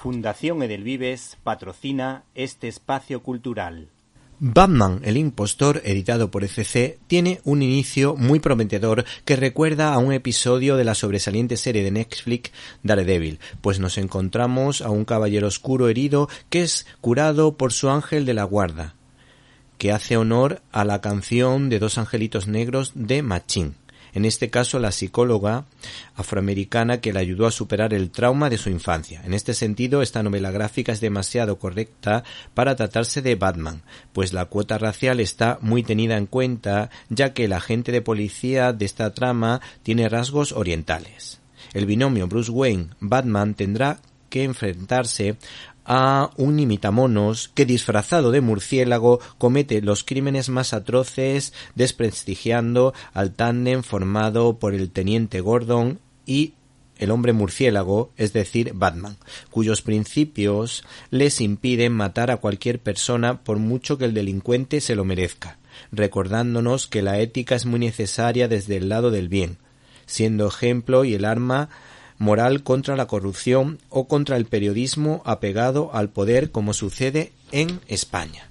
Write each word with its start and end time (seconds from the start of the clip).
Fundación 0.00 0.62
Edelvives 0.62 1.38
patrocina 1.42 2.22
este 2.36 2.68
espacio 2.68 3.20
cultural. 3.20 3.88
Batman, 4.38 5.00
el 5.02 5.16
impostor, 5.16 5.82
editado 5.84 6.30
por 6.30 6.44
ECC, 6.44 7.00
tiene 7.08 7.40
un 7.42 7.62
inicio 7.62 8.14
muy 8.14 8.38
prometedor 8.38 9.04
que 9.24 9.34
recuerda 9.34 9.92
a 9.92 9.98
un 9.98 10.12
episodio 10.12 10.76
de 10.76 10.84
la 10.84 10.94
sobresaliente 10.94 11.56
serie 11.56 11.82
de 11.82 11.90
Netflix 11.90 12.52
Daredevil, 12.84 13.40
pues 13.60 13.80
nos 13.80 13.98
encontramos 13.98 14.82
a 14.82 14.90
un 14.90 15.04
caballero 15.04 15.48
oscuro 15.48 15.88
herido 15.88 16.28
que 16.48 16.62
es 16.62 16.86
curado 17.00 17.56
por 17.56 17.72
su 17.72 17.90
ángel 17.90 18.24
de 18.24 18.34
la 18.34 18.44
guarda, 18.44 18.94
que 19.78 19.90
hace 19.90 20.16
honor 20.16 20.62
a 20.70 20.84
la 20.84 21.00
canción 21.00 21.70
de 21.70 21.80
dos 21.80 21.98
angelitos 21.98 22.46
negros 22.46 22.92
de 22.94 23.22
Machín 23.22 23.74
en 24.14 24.24
este 24.24 24.50
caso 24.50 24.78
la 24.78 24.92
psicóloga 24.92 25.64
afroamericana 26.14 27.00
que 27.00 27.12
le 27.12 27.20
ayudó 27.20 27.46
a 27.46 27.50
superar 27.50 27.94
el 27.94 28.10
trauma 28.10 28.50
de 28.50 28.58
su 28.58 28.70
infancia. 28.70 29.22
En 29.24 29.34
este 29.34 29.54
sentido, 29.54 30.02
esta 30.02 30.22
novela 30.22 30.50
gráfica 30.50 30.92
es 30.92 31.00
demasiado 31.00 31.58
correcta 31.58 32.24
para 32.54 32.76
tratarse 32.76 33.22
de 33.22 33.34
Batman, 33.34 33.82
pues 34.12 34.32
la 34.32 34.46
cuota 34.46 34.78
racial 34.78 35.20
está 35.20 35.58
muy 35.60 35.82
tenida 35.82 36.16
en 36.16 36.26
cuenta, 36.26 36.90
ya 37.08 37.32
que 37.32 37.44
el 37.44 37.52
agente 37.52 37.92
de 37.92 38.02
policía 38.02 38.72
de 38.72 38.84
esta 38.84 39.14
trama 39.14 39.60
tiene 39.82 40.08
rasgos 40.08 40.52
orientales. 40.52 41.40
El 41.74 41.86
binomio 41.86 42.28
Bruce 42.28 42.50
Wayne-Batman 42.50 43.54
tendrá 43.54 44.00
que 44.28 44.44
enfrentarse 44.44 45.36
a 45.84 46.30
un 46.36 46.60
imitamonos 46.60 47.48
que 47.54 47.64
disfrazado 47.64 48.30
de 48.30 48.42
murciélago 48.42 49.20
comete 49.38 49.80
los 49.80 50.04
crímenes 50.04 50.50
más 50.50 50.74
atroces 50.74 51.54
desprestigiando 51.74 52.92
al 53.14 53.32
tándem 53.32 53.82
formado 53.82 54.58
por 54.58 54.74
el 54.74 54.90
teniente 54.90 55.40
Gordon 55.40 55.98
y 56.26 56.52
el 56.98 57.10
hombre 57.10 57.32
murciélago, 57.32 58.10
es 58.16 58.32
decir, 58.32 58.72
Batman, 58.74 59.16
cuyos 59.50 59.82
principios 59.82 60.84
les 61.10 61.40
impiden 61.40 61.92
matar 61.92 62.30
a 62.30 62.38
cualquier 62.38 62.80
persona 62.80 63.42
por 63.42 63.58
mucho 63.58 63.98
que 63.98 64.04
el 64.04 64.14
delincuente 64.14 64.80
se 64.80 64.94
lo 64.96 65.04
merezca, 65.04 65.58
recordándonos 65.92 66.86
que 66.86 67.02
la 67.02 67.18
ética 67.18 67.54
es 67.54 67.66
muy 67.66 67.78
necesaria 67.78 68.48
desde 68.48 68.76
el 68.76 68.88
lado 68.88 69.10
del 69.10 69.28
bien, 69.28 69.58
siendo 70.06 70.46
ejemplo 70.48 71.04
y 71.04 71.14
el 71.14 71.24
arma 71.24 71.70
moral 72.18 72.62
contra 72.62 72.96
la 72.96 73.06
corrupción 73.06 73.78
o 73.88 74.08
contra 74.08 74.36
el 74.36 74.46
periodismo 74.46 75.22
apegado 75.24 75.90
al 75.94 76.10
poder 76.10 76.50
como 76.50 76.74
sucede 76.74 77.32
en 77.52 77.80
España. 77.88 78.48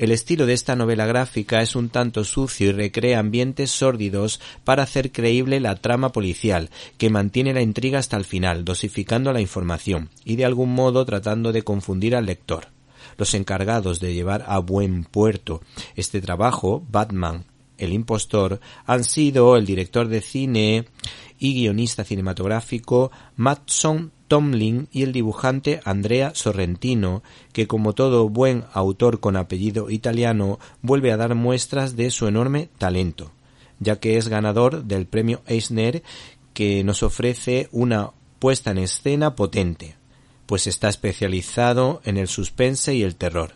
El 0.00 0.12
estilo 0.12 0.46
de 0.46 0.54
esta 0.54 0.76
novela 0.76 1.04
gráfica 1.04 1.60
es 1.60 1.76
un 1.76 1.90
tanto 1.90 2.24
sucio 2.24 2.70
y 2.70 2.72
recrea 2.72 3.18
ambientes 3.18 3.70
sórdidos 3.70 4.40
para 4.64 4.82
hacer 4.82 5.12
creíble 5.12 5.60
la 5.60 5.76
trama 5.76 6.10
policial, 6.10 6.70
que 6.96 7.10
mantiene 7.10 7.52
la 7.52 7.60
intriga 7.60 7.98
hasta 7.98 8.16
el 8.16 8.24
final, 8.24 8.64
dosificando 8.64 9.30
la 9.34 9.42
información 9.42 10.08
y 10.24 10.36
de 10.36 10.46
algún 10.46 10.72
modo 10.74 11.04
tratando 11.04 11.52
de 11.52 11.64
confundir 11.64 12.16
al 12.16 12.24
lector. 12.24 12.68
Los 13.18 13.34
encargados 13.34 14.00
de 14.00 14.14
llevar 14.14 14.42
a 14.48 14.58
buen 14.60 15.04
puerto 15.04 15.60
este 15.96 16.22
trabajo, 16.22 16.82
Batman, 16.90 17.44
el 17.80 17.92
impostor, 17.92 18.60
han 18.86 19.04
sido 19.04 19.56
el 19.56 19.66
director 19.66 20.08
de 20.08 20.20
cine 20.20 20.86
y 21.38 21.54
guionista 21.54 22.04
cinematográfico 22.04 23.10
Matson 23.36 24.12
Tomlin 24.28 24.86
y 24.92 25.02
el 25.02 25.12
dibujante 25.12 25.80
Andrea 25.84 26.32
Sorrentino, 26.34 27.24
que 27.52 27.66
como 27.66 27.94
todo 27.94 28.28
buen 28.28 28.64
autor 28.72 29.18
con 29.18 29.36
apellido 29.36 29.90
italiano 29.90 30.60
vuelve 30.82 31.10
a 31.10 31.16
dar 31.16 31.34
muestras 31.34 31.96
de 31.96 32.10
su 32.10 32.28
enorme 32.28 32.68
talento, 32.78 33.32
ya 33.80 33.98
que 33.98 34.18
es 34.18 34.28
ganador 34.28 34.84
del 34.84 35.06
premio 35.06 35.42
Eisner 35.46 36.04
que 36.54 36.84
nos 36.84 37.02
ofrece 37.02 37.68
una 37.72 38.12
puesta 38.38 38.70
en 38.70 38.78
escena 38.78 39.34
potente, 39.34 39.96
pues 40.46 40.66
está 40.66 40.88
especializado 40.88 42.00
en 42.04 42.16
el 42.16 42.28
suspense 42.28 42.94
y 42.94 43.02
el 43.02 43.16
terror, 43.16 43.54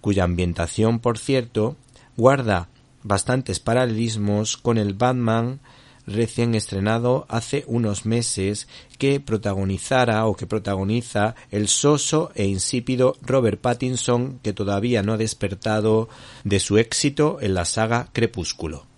cuya 0.00 0.24
ambientación, 0.24 0.98
por 0.98 1.18
cierto, 1.18 1.76
guarda 2.16 2.68
bastantes 3.02 3.60
paralelismos 3.60 4.56
con 4.56 4.78
el 4.78 4.94
Batman 4.94 5.60
recién 6.06 6.54
estrenado 6.54 7.26
hace 7.28 7.64
unos 7.66 8.06
meses 8.06 8.68
que 8.98 9.20
protagonizara 9.20 10.26
o 10.26 10.36
que 10.36 10.46
protagoniza 10.46 11.34
el 11.50 11.68
soso 11.68 12.32
e 12.34 12.46
insípido 12.46 13.16
Robert 13.22 13.60
Pattinson 13.60 14.38
que 14.42 14.52
todavía 14.52 15.02
no 15.02 15.14
ha 15.14 15.16
despertado 15.16 16.08
de 16.44 16.60
su 16.60 16.78
éxito 16.78 17.38
en 17.40 17.54
la 17.54 17.64
saga 17.64 18.08
Crepúsculo. 18.12 18.91